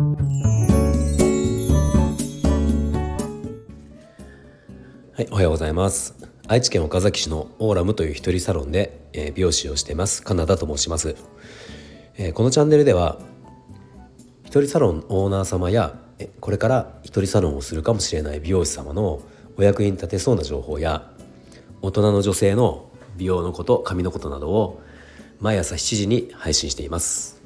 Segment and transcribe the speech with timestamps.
[0.00, 0.06] は
[5.18, 6.14] い、おはようございます。
[6.48, 10.22] 愛知県岡崎市のオーラムという一人サロンで、え美容師をしています。
[10.22, 11.16] カナダと申します、
[12.16, 13.18] えこのチャンネルでは
[14.44, 15.98] 一人サロンオーナー様や
[16.40, 19.20] これから一人サロンをするかもしれない美容師様の
[19.58, 21.10] お役に立てそうな情報や
[21.82, 22.88] 大人の女性の
[23.18, 24.80] 美容のこと髪のことなどを
[25.40, 27.39] 毎朝7時に配信しています。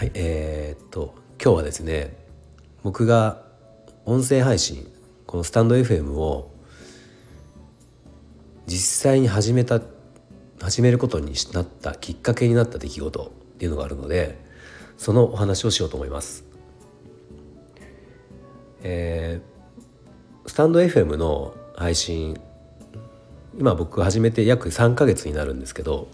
[0.00, 2.16] はいえーっと今日はですね
[2.82, 3.42] 僕が
[4.06, 4.90] 音声配信
[5.26, 6.50] このスタンド FM を
[8.66, 9.82] 実際に始めた
[10.58, 14.42] 始めることになったきっかけになった出来事っていうのがあるので
[14.96, 16.46] そのお話をしようと思います。
[18.82, 22.40] えースタンド FM の配信
[23.58, 26.08] 今僕始めて約3ヶ月になるんですけど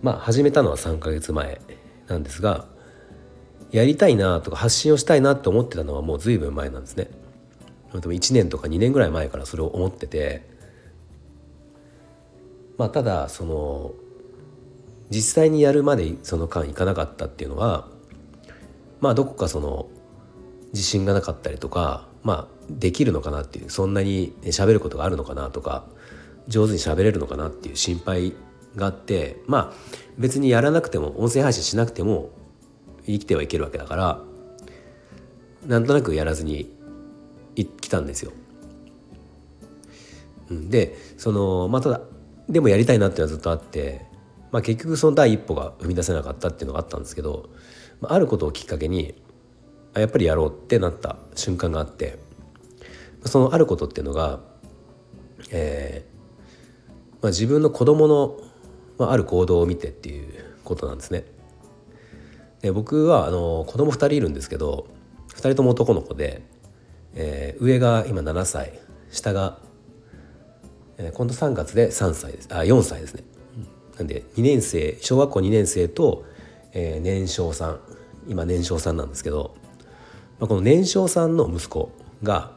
[0.00, 1.60] まあ始めたのは3ヶ月前
[2.10, 2.66] なんですが
[3.70, 7.08] やりたいなとか発信をしたいなって思ってたのはもう随分前なんですね。
[7.94, 10.48] でも1年とか2年ぐらい前からそれを思ってて
[12.78, 13.92] まあただその
[15.10, 17.88] 実際にやるまでその間いかなかったっていうのは
[19.00, 19.88] まあどこかその
[20.72, 25.84] 自信がなかったりとかまあできるのかなっていうそんなに喋ることがあるのかなとか
[26.46, 28.34] 上手に喋れるのかなっていう心配
[28.76, 29.72] があってまあ
[30.18, 32.30] 別にやらなくても音声配信しなくても
[33.06, 34.20] 生きてはいけるわけだから
[35.66, 36.70] なんとなくやらずに
[37.56, 38.32] い来たんですよ。
[40.50, 42.00] うんでそのまあただ
[42.48, 44.06] でもやりたいなっていうのはずっとあって、
[44.50, 47.50] まあ、結局その第一歩が踏み出せなかったっていうのがあったんですけど、
[48.02, 49.14] あ、ることをきっかけに
[49.94, 52.18] やっぱりやろうってなった瞬間があって
[53.24, 54.40] そのあることっていうのが、
[55.52, 56.20] えー
[57.22, 58.38] まあ、自分の子供の、
[59.00, 61.24] まあ、ある行動を見てっていうことなんですね。
[62.60, 64.86] で僕はあの子供2人いるんですけど
[65.30, 66.42] 2人とも男の子で、
[67.14, 68.78] えー上が今7歳
[69.10, 69.58] 下が、
[70.98, 73.24] えー今度3月で3歳ですあ4歳ですね。
[73.96, 76.26] なんで2年生小学校2年生と、
[76.74, 77.80] えー年少さん
[78.28, 79.54] 今年少さんなんですけど、
[80.38, 81.90] まあ、この年少さんの息子
[82.22, 82.52] が、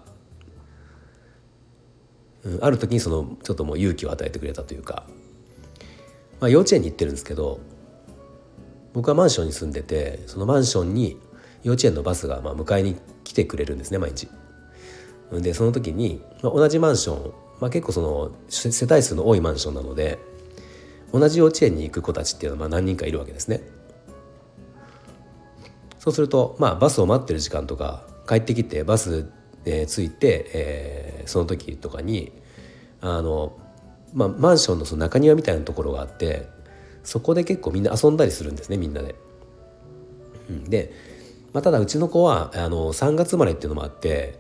[2.44, 5.06] うんある時にそのちょっともう勇気を与えてくれたというか、
[6.44, 7.62] まあ、幼稚園に行ってるんですけど
[8.92, 11.18] 僕はマンションに住んでてそのマンションに
[11.64, 14.28] 幼稚園のバスがまあ迎えに来てくれるんですね毎日。
[15.32, 20.20] でその時に、まあ、同じマンション、まあ、結構その世帯数の多いマンションなので
[21.14, 23.62] 同じ幼稚園に行く子たちっていうのはまあ何人かいるわけですね。
[25.98, 29.32] そうすると、まあ、バスを待ってる時間とか帰ってきてバス、
[29.64, 32.34] えー着いて、えーその時とかに
[33.00, 33.58] あの、
[34.14, 36.48] まあ、マンションのその中庭みたいなところがあって
[37.04, 39.16] そこで結構みんな遊んだりするんですねみんなで。
[40.50, 40.94] うんで、
[41.54, 44.40] まあ、ただうちの子はあの3月生まれっていうのもあって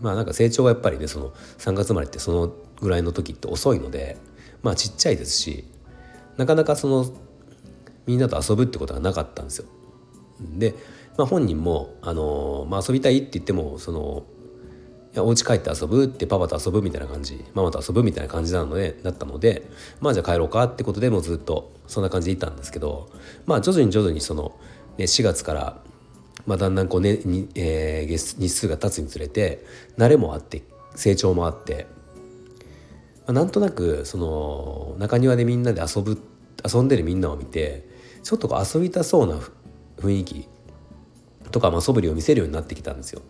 [0.00, 4.18] まあなんか成長がやっぱりねその3月生まれってそのぐらいの時って遅いので
[4.62, 5.64] まあちっちゃいですし
[6.36, 7.06] なかなかその
[8.06, 9.66] みんなと遊ぶってことがなかったんですよ。
[10.40, 10.74] で、
[11.18, 14.24] まあ、本人も、あのまあ、遊びたいって言ってもその
[15.16, 19.68] お家帰って遊ぶってパパと遊ぶみたいな感じママと遊ぶみたいな感じなのでだったので
[20.00, 23.10] まあじゃあ帰ろうかってことでもうずっとそんな感じでいたんですけど
[23.46, 24.58] まあ徐々に徐々にその、
[24.98, 25.82] ね、4月から、
[26.46, 29.64] まあ、だんだんこう、ねにえー日数が経つにつれて
[29.96, 30.62] 慣れもあって
[30.94, 31.86] 成長もあって、
[33.26, 36.20] まあ、なんとなくその中庭でみんなで遊ぶ
[36.64, 37.88] 遊んでるみんなを見て
[38.22, 39.40] ちょっとこう遊びたそうな
[39.98, 40.48] 雰囲気
[41.50, 43.22] とか、まあ、素振りを見せるようになってきたんですよ。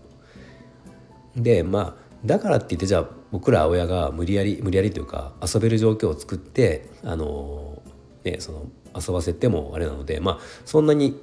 [1.36, 7.82] でまあだからって言ってじゃあ僕ら親が無理やり無理やりというか遊べる状況を作ってあの、
[8.24, 11.20] ね、その遊ばせてもあれなのでまあそんなに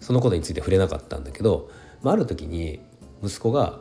[0.00, 1.70] そのことについて触れなかったんだけど、
[2.02, 2.80] まあ、ある時に
[3.22, 3.80] 息子が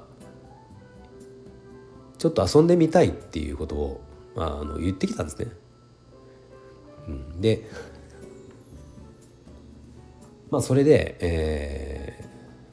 [2.17, 4.01] ちょっと遊んでみたいっていうことを、
[4.35, 5.51] まあ、あの言ってきたんですね。
[7.09, 7.69] うん、で
[10.49, 12.23] まあそれで、えー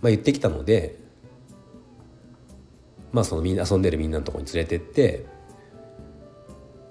[0.02, 1.00] まあ、言ってきたので
[3.12, 5.26] まあそのみんな遊んでるみんなのところに連れてって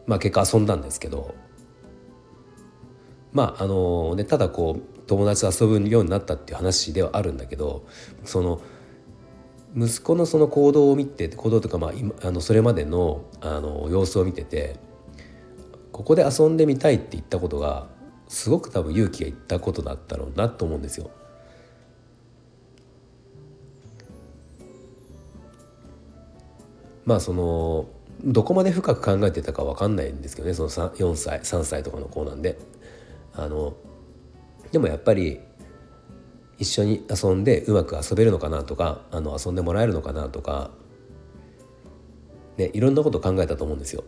[0.06, 1.36] まあ結果遊んだんですけど
[3.32, 7.86] まああのねただこう友達と遊ぶようになったっていう話ではあるんだけど
[8.26, 8.62] その
[9.76, 14.78] 息子のその行動を見て行動とかまあ今あのそれまでのあの様子を見てて
[15.92, 17.88] ここで遊んでみたいって言ったことが
[18.28, 21.12] すごく多分勇気がいったことだったろうなと思うんですよ。
[27.10, 27.88] まあその
[28.24, 32.60] どこまで深く考えてたか分かんないんですけどねその4歳3歳とかの子なんで
[33.34, 33.74] あの
[34.72, 35.40] でもやっぱり
[36.60, 40.70] 一緒に遊んでうまく遊べるのかなとかあの遊んでもらえるのかなとか、
[42.58, 44.04] ね、いろんなこと考えたと思うんですよ。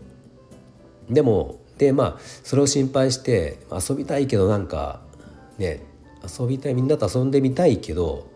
[1.09, 5.01] でもでまあそれを心配して遊びたいけどなんか
[5.57, 5.81] ね
[6.39, 8.27] 遊びたいみんなと遊んでみたいけど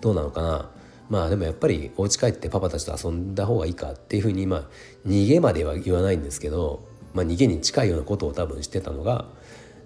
[0.00, 0.70] どうなのかな
[1.10, 4.64] まあでもやっぱりお家帰ってパパたちと遊んだ方がいいかっていうふうにまあ
[5.06, 9.26] 逃げまでは言わないんですけど、まあ、逃げに近いようなことを多分してたのが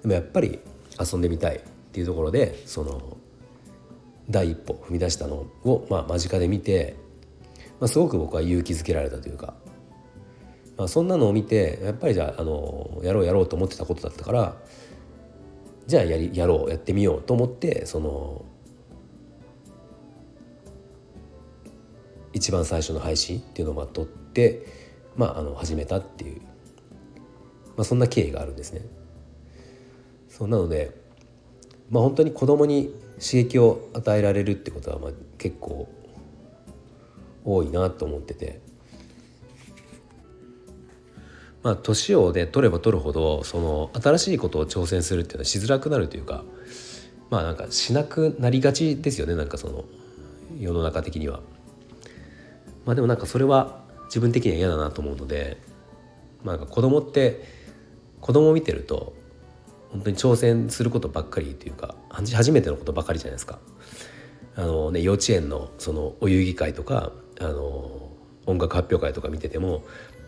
[0.02, 0.60] でもやっぱり
[1.00, 1.60] 遊んでみたいっ
[1.92, 3.16] ていうところでその
[4.28, 6.96] 第一歩踏み出したのを、まあ、間近で見て、
[7.80, 9.54] まあ、すごく僕は勇気づけられたというか、
[10.76, 14.56] まあ、そんなのを見てやっぱりじゃああのやろうやろうと思ってたことだったから
[15.86, 18.44] じゃあやりやろうやってみようと思ってその
[22.34, 24.66] 一番最初の配信っていうのをまあ撮って、
[25.16, 26.40] まあ、あの始めたっていう、
[27.76, 28.82] まあ、そんな経緯があるんですね。
[30.28, 31.00] そうなので、
[31.90, 32.92] まあ、本当に子供に
[33.24, 35.88] 刺激を与えられるってことはまあ結構
[37.44, 38.60] 多いなと思ってて。
[41.62, 46.44] まあ、年をね取れば取るほどその新しいことを挑戦するっていうのはしづらくなるというか
[47.30, 49.84] まあなんかしなくなりがちですよねなんかその
[50.58, 51.40] 世の中的には。
[52.84, 55.60] まあでもなんかそれは自分的には嫌だなと思うので、
[56.42, 57.44] まあ、なんか子供って
[58.20, 59.14] 子供を見てると
[59.90, 63.58] 本当に挑戦することばっかりというか初めてのことばかりじゃないですか。
[64.56, 67.10] あのね、幼稚園のそのお遊戯会とか
[67.40, 68.10] あの
[68.46, 69.82] 音楽発表会とか見てても、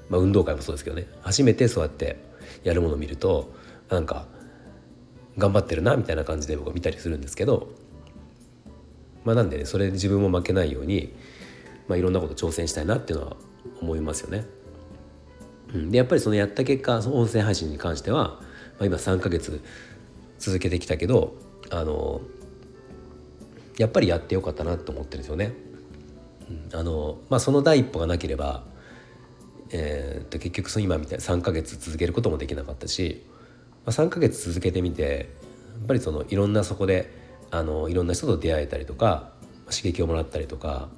[0.09, 2.17] まあ、運動会もそうですけどね初めてそうやって
[2.64, 3.55] やるものを見ると
[3.88, 4.26] なんか
[5.38, 7.69] 頑張ってるなみたいな感じで僕は見たりするんですけど、
[9.25, 11.14] まあ、なんでねそれで自分も負けないように
[11.88, 13.37] まあ、いろんなこと挑戦したいなっていうのは
[13.81, 14.47] 思いますよね。
[15.75, 18.41] うん、でやっぱりそのやった結果その音声配信に関しては、
[18.79, 19.62] まあ、今3ヶ月
[20.38, 21.35] 続けてきたけど
[21.71, 22.21] あの
[23.79, 25.53] やっぱりやってよかったなと思ってるんですよね。
[26.73, 28.62] あのまあ、その第一歩がなければ、
[29.73, 33.27] えー、と結局その今みたいに3ヶ月続けることもできなかったし、
[33.85, 35.29] まあ、3ヶ月続けてみて
[35.79, 37.11] やっぱりそのいろんなそこで
[37.50, 39.33] あのいろんな人と出会えたりとか
[39.71, 40.88] 刺激をもらったりとか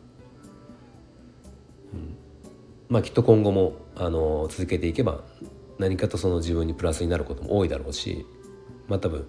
[2.88, 5.22] まあ、きっと今後もあの続けていけば
[5.78, 8.26] 何かとその自分にプラスになることも多いだろうし、
[8.86, 9.28] まあ、多分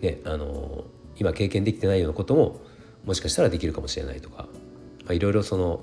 [0.00, 0.84] ねあの
[1.16, 2.60] 今経験できてないようなことも
[3.04, 4.48] もしかしたらできるかもしれないとか、
[5.04, 5.80] まあ、いろいろその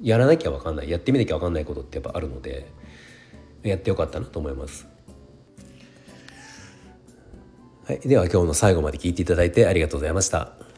[0.00, 2.70] やらなきゃ分かんないやってみなきゃ分かんないことってやっぱあるので
[3.62, 4.88] やってよかったなと思います。
[7.84, 10.71] はい、では今日の最後まで聞いていただいてありがとうございました。